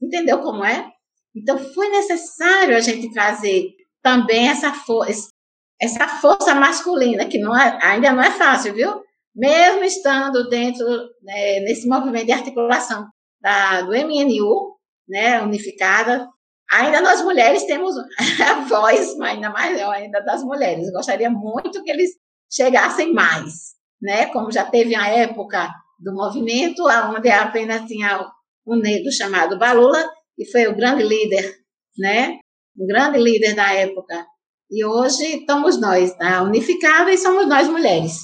[0.00, 0.88] Entendeu como é?
[1.34, 3.70] Então, foi necessário a gente trazer
[4.00, 5.30] também essa força,
[5.80, 9.02] essa força masculina, que não é, ainda não é fácil, viu?
[9.34, 10.84] Mesmo estando dentro,
[11.22, 13.06] né, nesse movimento de articulação
[13.40, 14.76] da, do MNU,
[15.08, 16.28] né, unificada,
[16.70, 17.94] ainda nós mulheres temos
[18.44, 20.90] a voz ainda maior ainda das mulheres.
[20.90, 22.10] Gostaria muito que eles
[22.52, 24.26] chegassem mais, né?
[24.26, 26.82] Como já teve a época do movimento,
[27.14, 28.26] onde apenas tinha
[28.66, 31.56] um negro chamado Balula, e foi o grande líder,
[31.96, 32.38] né?
[32.76, 34.24] O grande líder da época
[34.70, 36.42] e hoje estamos nós, tá?
[36.42, 38.20] unificada, e somos nós mulheres.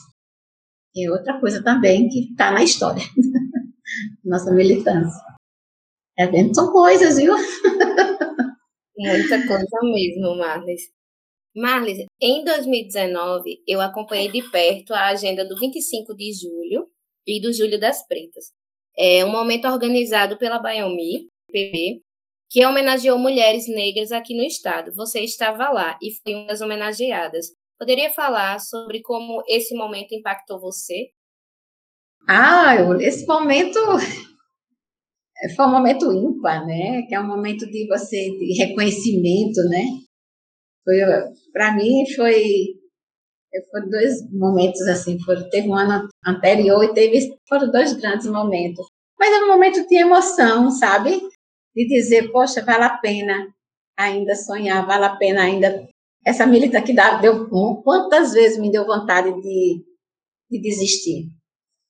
[0.95, 3.03] E outra coisa também que está na história,
[4.25, 5.23] nossa militância.
[6.17, 7.35] É vendo, são coisas, viu?
[8.97, 10.83] Muita coisa mesmo, Marlis.
[11.57, 16.89] Marlis, em 2019, eu acompanhei de perto a agenda do 25 de julho
[17.27, 18.53] e do Julho das Pretas.
[18.97, 22.03] É um momento organizado pela Biomi, PB,
[22.51, 24.93] que homenageou mulheres negras aqui no estado.
[24.95, 27.47] Você estava lá e foi uma das homenageadas.
[27.79, 31.11] Poderia falar sobre como esse momento impactou você?
[32.29, 33.79] Ah, esse momento
[35.57, 37.03] foi um momento ímpar, né?
[37.03, 39.85] Que é um momento de você de reconhecimento, né?
[40.85, 40.97] Foi
[41.53, 42.43] para mim foi
[43.71, 48.87] foram dois momentos assim, foram, teve um ano anterior e teve foram dois grandes momentos.
[49.19, 51.21] Mas é um momento de emoção, sabe?
[51.75, 53.49] De dizer, poxa, vale a pena
[53.97, 55.87] ainda sonhar, vale a pena ainda
[56.25, 57.49] essa milita que dá, deu
[57.83, 59.85] quantas vezes me deu vontade de,
[60.51, 61.27] de desistir.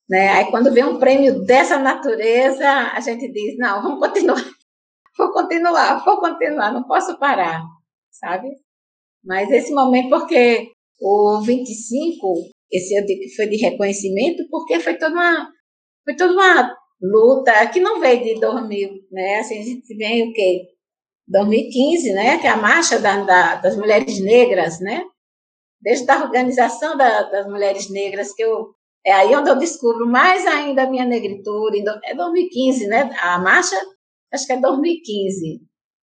[0.09, 0.29] Né?
[0.31, 4.45] Aí quando vem um prêmio dessa natureza, a gente diz, não, vamos continuar,
[5.17, 7.63] vou continuar, vou continuar, não posso parar,
[8.11, 8.49] sabe?
[9.25, 14.99] Mas esse momento, porque o 25, esse eu digo que foi de reconhecimento, porque foi
[14.99, 15.49] toda uma,
[16.05, 19.41] foi toda uma luta que não veio de 2000, né?
[19.41, 20.69] Assim, a gente vem o quê?
[21.29, 22.39] 2015, né?
[22.39, 25.05] Que é a marcha da, da, das mulheres negras, né?
[25.81, 28.75] Desde a organização da, das mulheres negras que eu
[29.07, 31.85] é aí onde eu descubro mais ainda a minha negritude.
[32.05, 33.11] É 2015, né?
[33.21, 33.77] A marcha,
[34.33, 35.61] acho que é 2015.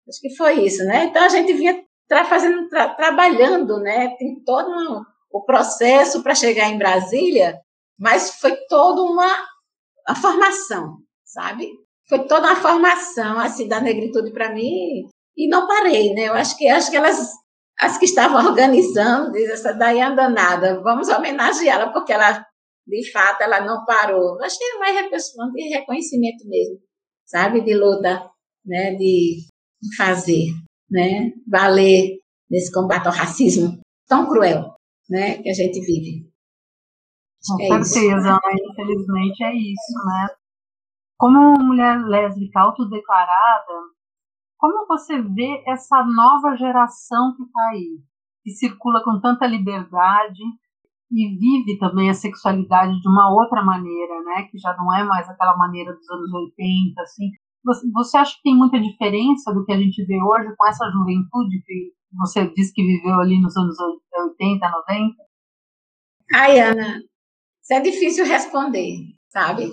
[0.07, 1.05] Acho que foi isso, né?
[1.05, 4.09] Então a gente vinha tra fazendo, tra trabalhando, né?
[4.19, 7.59] Tem todo um, o processo para chegar em Brasília,
[7.97, 9.50] mas foi toda uma
[10.11, 11.67] a formação, sabe?
[12.07, 16.27] Foi toda uma formação assim da negritude para mim e não parei, né?
[16.27, 17.31] Eu acho que acho que elas
[17.79, 22.45] as que estavam organizando, diz essa daí anda nada, vamos homenageá-la porque ela
[22.87, 24.37] de fato, ela não parou.
[24.37, 26.79] Que é mais questão de reconhecimento mesmo,
[27.25, 27.61] sabe?
[27.61, 28.29] De luta,
[28.65, 28.95] né?
[28.95, 29.47] De
[29.95, 30.47] fazer,
[30.89, 31.31] né?
[31.47, 32.17] Valer
[32.49, 34.75] nesse combate ao racismo tão cruel,
[35.09, 35.41] né?
[35.41, 36.30] Que a gente vive.
[37.47, 40.29] Com é certeza, mas infelizmente é isso, né?
[41.17, 43.73] Como mulher lésbica autodeclarada,
[44.57, 47.99] como você vê essa nova geração que está aí,
[48.43, 50.41] que circula com tanta liberdade,
[51.11, 54.43] e vive também a sexualidade de uma outra maneira, né?
[54.43, 57.31] Que já não é mais aquela maneira dos anos 80, assim.
[57.65, 60.89] Você, você acha que tem muita diferença do que a gente vê hoje com essa
[60.89, 65.15] juventude que você disse que viveu ali nos anos 80, 90?
[66.33, 67.01] Ai, Ana,
[67.71, 68.97] isso é difícil responder,
[69.29, 69.71] sabe?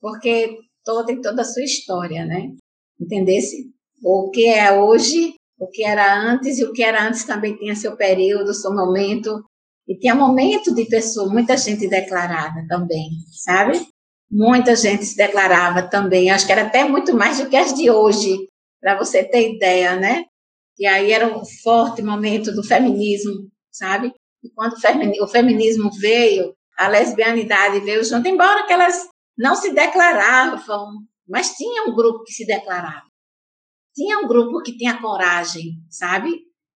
[0.00, 2.52] Porque toda tem toda a sua história, né?
[3.00, 3.72] Entendesse?
[4.04, 7.74] O que é hoje, o que era antes e o que era antes também tinha
[7.74, 9.42] seu período, seu momento,
[9.88, 13.08] e tinha momento de pessoa, muita gente declarada também,
[13.44, 13.80] sabe?
[14.30, 16.30] Muita gente se declarava também.
[16.30, 18.48] Acho que era até muito mais do que as de hoje,
[18.80, 20.24] para você ter ideia, né?
[20.78, 24.12] E aí era um forte momento do feminismo, sabe?
[24.44, 31.04] E quando o feminismo veio, a lesbianidade veio junto, embora que elas não se declaravam,
[31.28, 33.06] mas tinha um grupo que se declarava.
[33.94, 36.30] Tinha um grupo que tinha coragem, sabe?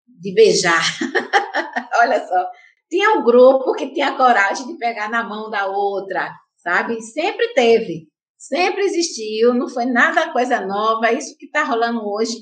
[0.07, 0.83] De beijar.
[2.01, 2.51] Olha só,
[2.91, 7.01] tinha um grupo que tinha coragem de pegar na mão da outra, sabe?
[7.03, 8.09] Sempre teve,
[8.39, 11.13] sempre existiu, não foi nada coisa nova.
[11.13, 12.35] Isso que está rolando hoje,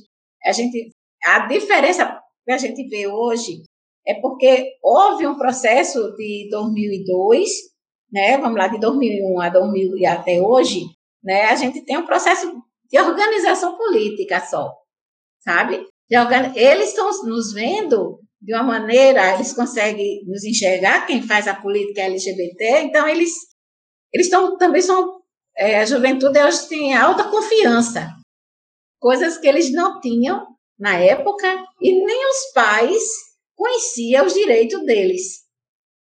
[0.44, 0.90] a gente,
[1.24, 3.62] a diferença que a gente vê hoje
[4.08, 7.50] é porque houve um processo de 2002,
[8.10, 8.38] né?
[8.38, 10.86] Vamos lá, de 2001 a 2000 e até hoje,
[11.22, 11.44] né?
[11.44, 12.50] A gente tem um processo
[12.90, 14.72] de organização política só,
[15.40, 15.86] sabe?
[16.56, 22.00] Eles estão nos vendo de uma maneira, eles conseguem nos enxergar, quem faz a política
[22.00, 23.32] LGBT, então eles,
[24.10, 25.20] eles também são,
[25.54, 28.08] é, a juventude hoje tem alta confiança,
[28.98, 30.46] coisas que eles não tinham
[30.78, 31.46] na época,
[31.82, 33.27] e nem os pais
[33.58, 35.40] conheciam os direitos deles.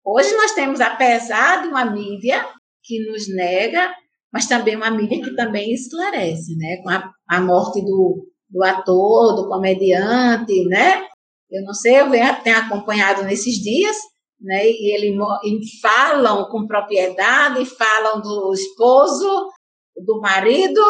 [0.04, 2.46] Hoje nós temos, apesar de uma mídia
[2.84, 3.90] que nos nega,
[4.32, 6.76] mas também uma mídia que também esclarece, né?
[6.82, 11.06] Com a, a morte do, do ator, do comediante, né?
[11.50, 12.10] Eu não sei, eu
[12.44, 13.96] tenho acompanhado nesses dias,
[14.38, 14.66] né?
[14.66, 19.48] E eles falam com propriedade, falam do esposo,
[19.96, 20.82] do marido,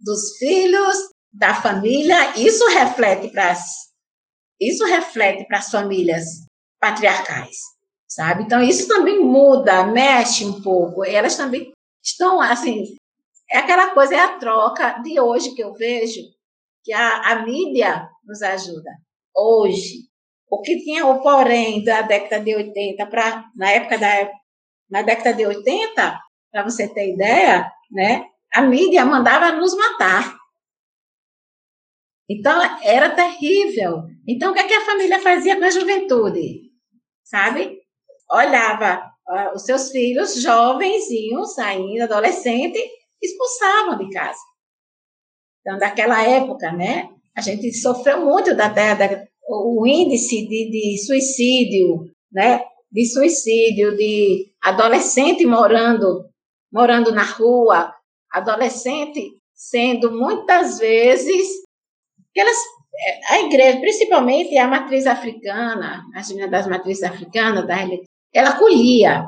[0.00, 0.96] dos filhos,
[1.32, 2.36] da família.
[2.36, 3.54] Isso reflete para
[4.68, 6.24] isso reflete para as famílias
[6.80, 7.56] patriarcais,
[8.08, 8.44] sabe?
[8.44, 11.04] Então isso também muda, mexe um pouco.
[11.04, 11.72] Elas também
[12.02, 12.94] estão assim,
[13.50, 16.20] é aquela coisa é a troca de hoje que eu vejo
[16.84, 18.90] que a, a mídia nos ajuda
[19.36, 20.08] hoje.
[20.50, 24.30] O que tinha o porém da década de 80 para na época da
[24.90, 26.20] na década de 80,
[26.50, 28.26] para você ter ideia, né?
[28.52, 30.36] A mídia mandava nos matar.
[32.28, 34.04] Então era terrível.
[34.26, 36.70] Então o que, é que a família fazia com a juventude?
[37.24, 37.78] Sabe?
[38.30, 42.82] Olhava uh, os seus filhos jovenzinhos, ainda adolescentes,
[43.22, 44.38] expulsavam de casa.
[45.60, 47.08] Então, daquela época, né?
[47.36, 52.62] a gente sofreu muito da, da o índice de, de suicídio, né?
[52.90, 56.28] De suicídio, de adolescente morando
[56.72, 57.94] morando na rua,
[58.30, 61.46] adolescente, sendo muitas vezes
[62.40, 62.56] elas,
[62.94, 67.76] é, a igreja, principalmente a matriz africana, as meninas das matrizes africanas, da,
[68.32, 69.24] ela acolhia,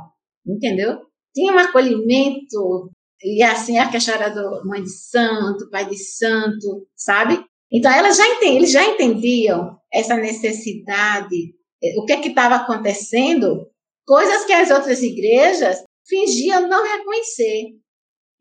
[0.46, 0.98] entendeu?
[1.34, 2.90] Tinha um acolhimento,
[3.22, 7.44] e assim a questão era do mãe de santo, pai de santo, sabe?
[7.72, 12.56] Então elas já entendiam, eles já entendiam essa necessidade, é, o que é que estava
[12.56, 13.68] acontecendo,
[14.06, 17.64] coisas que as outras igrejas fingiam não reconhecer.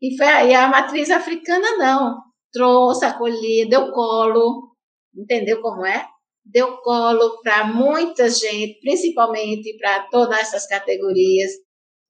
[0.00, 2.18] E, foi, e a matriz africana não.
[2.54, 4.70] Trouxe, acolhia, deu colo,
[5.14, 6.06] entendeu como é?
[6.44, 11.50] Deu colo para muita gente, principalmente para todas essas categorias.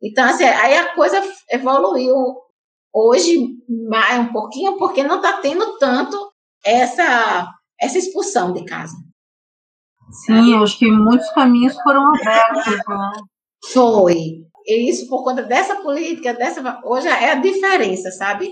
[0.03, 2.15] Então, assim, aí a coisa evoluiu
[2.93, 3.57] hoje
[3.89, 6.17] mais um pouquinho, porque não está tendo tanto
[6.65, 8.95] essa, essa expulsão de casa.
[10.27, 12.67] Sim, acho que muitos caminhos foram abertos.
[12.67, 13.11] Né?
[13.73, 14.45] Foi.
[14.67, 18.51] E isso por conta dessa política, dessa hoje é a diferença, sabe?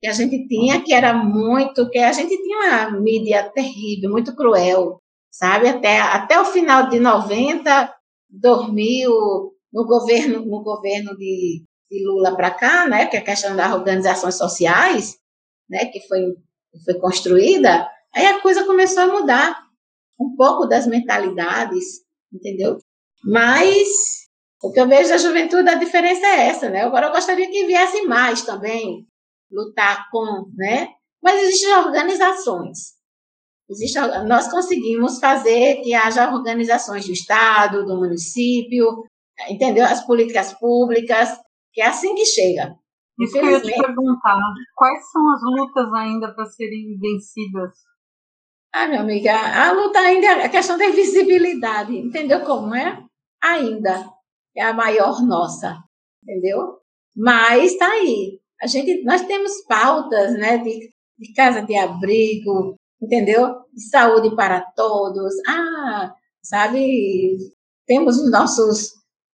[0.00, 4.34] Que a gente tinha, que era muito, que a gente tinha uma mídia terrível, muito
[4.34, 5.68] cruel, sabe?
[5.68, 7.94] Até, até o final de 90,
[8.30, 9.10] 2000,
[9.72, 13.06] no governo, no governo de, de Lula para cá, né?
[13.06, 15.18] Que é a questão das organizações sociais,
[15.68, 15.84] né?
[15.86, 16.34] Que foi,
[16.84, 19.70] foi construída, aí a coisa começou a mudar
[20.20, 22.00] um pouco das mentalidades,
[22.32, 22.78] entendeu?
[23.24, 23.88] Mas
[24.62, 26.82] o que eu vejo da juventude, a diferença é essa, né?
[26.82, 29.06] Agora eu gostaria que viesse mais também,
[29.50, 30.88] lutar com, né?
[31.22, 33.00] Mas existem organizações.
[33.68, 39.04] Existe, nós conseguimos fazer que haja organizações do Estado, do município,
[39.48, 39.84] entendeu?
[39.84, 41.28] As políticas públicas,
[41.72, 42.74] que é assim que chega.
[43.20, 44.38] Isso que eu ia te perguntar,
[44.74, 47.70] quais são as lutas ainda para serem vencidas?
[48.72, 53.04] Ah, minha amiga, a luta ainda é a questão da visibilidade, entendeu como é?
[53.42, 54.10] Ainda
[54.56, 55.76] é a maior nossa,
[56.22, 56.78] entendeu?
[57.14, 58.39] Mas está aí.
[58.62, 63.54] A gente, nós temos pautas, né, de, de casa de abrigo, entendeu?
[63.72, 65.32] De saúde para todos.
[65.46, 67.36] Ah, sabe?
[67.86, 68.90] Temos os nossos,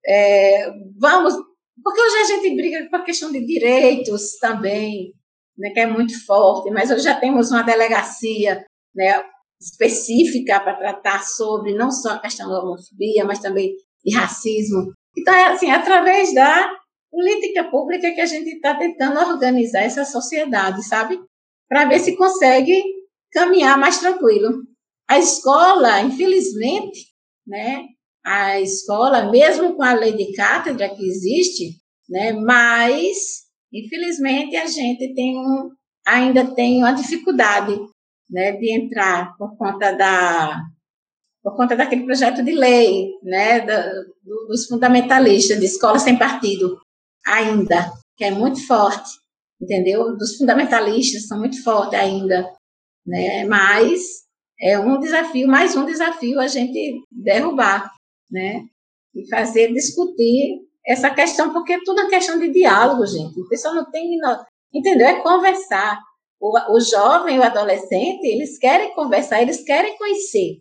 [0.07, 1.35] é, vamos,
[1.83, 5.13] porque hoje a gente briga com a questão de direitos também,
[5.59, 9.23] né, que é muito forte, mas hoje já temos uma delegacia, né,
[9.61, 15.35] específica para tratar sobre não só a questão da homofobia, mas também de racismo, então,
[15.35, 16.71] é assim, através da
[17.17, 21.19] política pública que a gente está tentando organizar essa sociedade, sabe?
[21.67, 22.79] Para ver se consegue
[23.33, 24.51] caminhar mais tranquilo.
[25.09, 27.07] A escola, infelizmente,
[27.47, 27.85] né?
[28.23, 32.33] A escola, mesmo com a lei de cátedra que existe, né?
[32.35, 33.17] Mas,
[33.73, 35.71] infelizmente, a gente tem um,
[36.07, 37.79] ainda tem uma dificuldade,
[38.29, 38.53] né?
[38.53, 40.61] De entrar por conta da
[41.43, 43.65] por conta daquele projeto de lei, né,
[44.49, 46.77] dos fundamentalistas, de escola sem partido,
[47.27, 49.11] ainda, que é muito forte,
[49.61, 50.17] entendeu?
[50.17, 52.51] Dos fundamentalistas são muito fortes ainda,
[53.07, 53.45] né?
[53.45, 54.01] Mas
[54.61, 57.93] é um desafio, mais um desafio a gente derrubar,
[58.31, 58.63] né?
[59.15, 63.41] E fazer discutir essa questão, porque é tudo uma questão de diálogo, gente.
[63.41, 64.19] O pessoal não tem,
[64.73, 65.07] entendeu?
[65.07, 66.01] É conversar.
[66.39, 70.59] O, o jovem, o adolescente, eles querem conversar, eles querem conhecer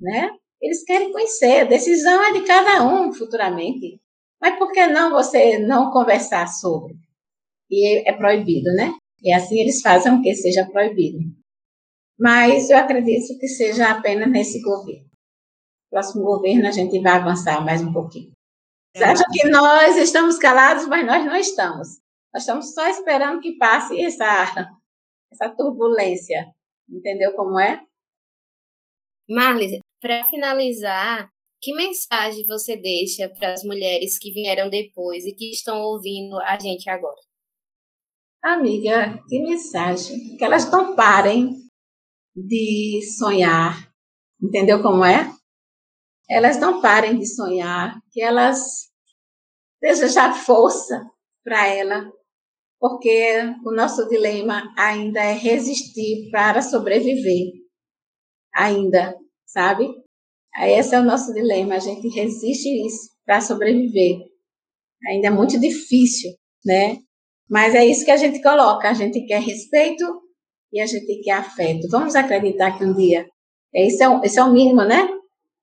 [0.00, 0.30] né?
[0.60, 4.00] Eles querem conhecer, a decisão é de cada um futuramente.
[4.40, 6.96] Mas por que não você não conversar sobre?
[7.70, 8.92] E é proibido, né?
[9.22, 11.18] E assim eles fazem com que seja proibido.
[12.18, 15.08] Mas eu acredito que seja apenas nesse governo.
[15.90, 18.32] Próximo governo a gente vai avançar mais um pouquinho.
[18.94, 22.00] Vocês acham que nós estamos calados, mas nós não estamos.
[22.32, 24.68] Nós estamos só esperando que passe essa,
[25.32, 26.46] essa turbulência.
[26.88, 27.80] Entendeu como é?
[29.28, 35.50] Marlis, para finalizar, que mensagem você deixa para as mulheres que vieram depois e que
[35.50, 37.20] estão ouvindo a gente agora?
[38.42, 40.36] Amiga, que mensagem?
[40.36, 41.54] Que elas não parem
[42.34, 43.92] de sonhar.
[44.42, 45.30] Entendeu como é?
[46.28, 48.88] Elas não parem de sonhar, que elas
[49.82, 51.02] desejar força
[51.44, 52.10] para ela,
[52.78, 57.52] porque o nosso dilema ainda é resistir para sobreviver.
[58.54, 59.14] Ainda
[59.50, 59.88] sabe?
[60.54, 64.18] Aí esse é o nosso dilema, a gente resiste isso para sobreviver.
[65.08, 66.32] Ainda é muito difícil,
[66.64, 66.98] né?
[67.48, 70.04] Mas é isso que a gente coloca, a gente quer respeito
[70.72, 71.88] e a gente quer afeto.
[71.88, 73.28] Vamos acreditar que um dia,
[73.72, 75.08] esse é o, esse é o mínimo, né?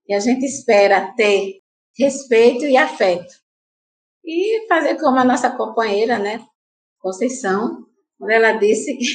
[0.07, 1.59] E a gente espera ter
[1.97, 3.33] respeito e afeto.
[4.25, 6.45] E fazer como a nossa companheira, né?
[6.99, 7.85] Conceição,
[8.17, 9.05] quando ela disse que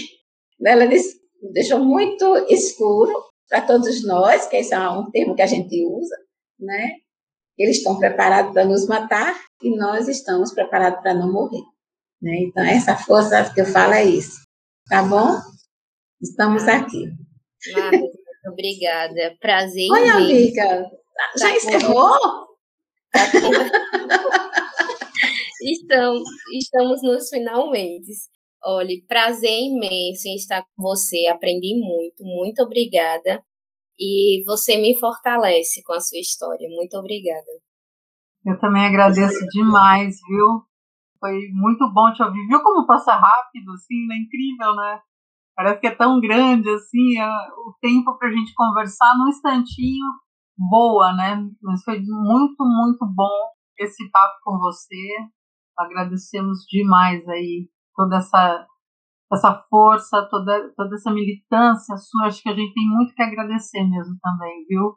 [0.65, 1.21] ela disse,
[1.53, 3.13] deixou muito escuro
[3.49, 6.17] para todos nós, que esse é um termo que a gente usa,
[6.59, 6.97] né?
[7.59, 11.63] Eles estão preparados para nos matar e nós estamos preparados para não morrer.
[12.21, 12.37] Né?
[12.45, 14.41] Então, essa força que eu falo é isso.
[14.89, 15.39] Tá bom?
[16.21, 17.09] Estamos aqui.
[17.93, 18.13] Muito
[18.49, 19.37] obrigada.
[19.41, 20.91] Prazer Oi, amiga.
[21.37, 22.49] Já tá encerrou?
[25.63, 28.13] estamos, estamos nos finalmente.
[28.65, 31.27] Olha, prazer imenso em estar com você.
[31.27, 32.23] Aprendi muito.
[32.25, 33.45] Muito obrigada.
[33.99, 36.69] E você me fortalece com a sua história.
[36.69, 37.51] Muito obrigada.
[38.45, 40.63] Eu também agradeço demais, viu?
[41.19, 42.47] Foi muito bom te ouvir.
[42.49, 45.01] Viu como passa rápido, assim, é incrível, né?
[45.55, 50.05] Parece que é tão grande, assim, é, o tempo para a gente conversar num instantinho,
[50.57, 51.37] boa, né?
[51.63, 54.97] Mas foi muito, muito bom esse papo com você.
[55.79, 58.67] Agradecemos demais aí toda essa
[59.33, 63.83] essa força, toda, toda essa militância sua, acho que a gente tem muito que agradecer
[63.83, 64.95] mesmo também, viu?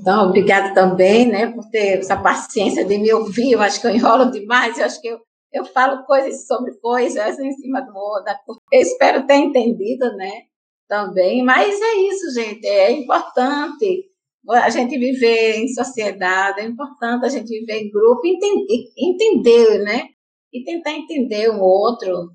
[0.00, 3.52] Então, obrigada também, né, por ter essa paciência de me ouvir.
[3.52, 5.18] Eu acho que eu enrolo demais, eu acho que eu,
[5.52, 8.32] eu falo coisas sobre coisas em cima do outro.
[8.72, 10.42] Eu espero ter entendido, né,
[10.88, 11.44] também.
[11.44, 14.08] Mas é isso, gente, é importante
[14.48, 20.08] a gente viver em sociedade, é importante a gente viver em grupo, entender, entender né,
[20.52, 22.32] e tentar entender o outro.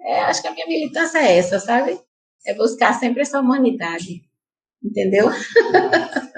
[0.00, 2.00] É, acho que a minha militância é essa, sabe?
[2.46, 4.22] É buscar sempre essa humanidade,
[4.82, 5.28] entendeu?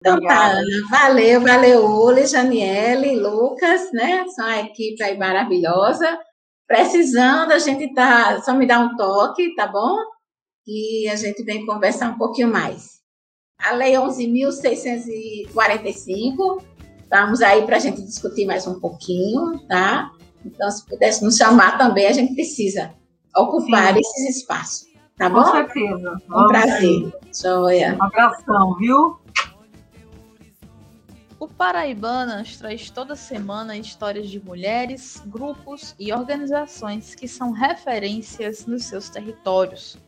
[0.00, 0.62] Então tá, Ana.
[0.90, 4.26] Valeu, valeu, Uli, Janiele, Lucas, né?
[4.28, 6.18] São a equipe aí maravilhosa.
[6.66, 8.40] Precisando, a gente tá.
[8.40, 9.98] Só me dá um toque, tá bom?
[10.66, 13.00] E a gente vem conversar um pouquinho mais.
[13.58, 16.62] A Lei 11.645,
[17.10, 20.12] estamos aí para a gente discutir mais um pouquinho, tá?
[20.46, 22.94] Então, se pudesse nos chamar também, a gente precisa
[23.36, 24.00] ocupar Sim.
[24.00, 24.86] esses espaços.
[25.18, 25.42] Tá bom?
[25.42, 26.16] Com certeza.
[26.30, 27.12] Um prazer.
[27.34, 27.96] Joia.
[27.96, 29.18] Um abração, viu?
[31.40, 38.84] O Paraibanas traz toda semana histórias de mulheres, grupos e organizações que são referências nos
[38.84, 39.98] seus territórios.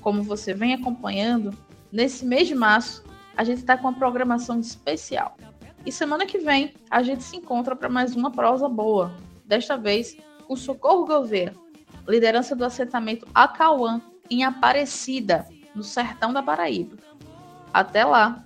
[0.00, 1.56] Como você vem acompanhando,
[1.92, 3.04] nesse mês de março
[3.36, 5.36] a gente está com uma programação especial.
[5.84, 9.12] E semana que vem a gente se encontra para mais uma prosa boa.
[9.44, 10.16] Desta vez
[10.46, 11.54] com Socorro Gouveia,
[12.06, 16.96] liderança do assentamento Acauã, em Aparecida, no sertão da Paraíba.
[17.72, 18.44] Até lá!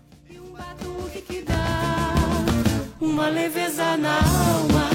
[3.00, 4.85] Uma leveza na alma,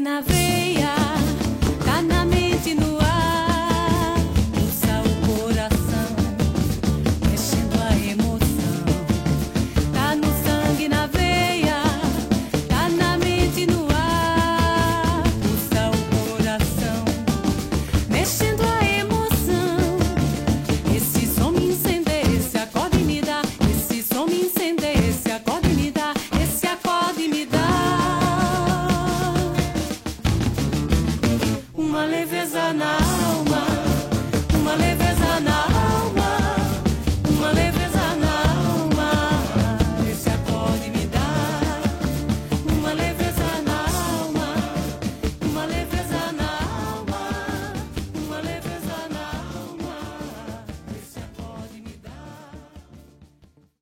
[0.00, 0.45] na veia,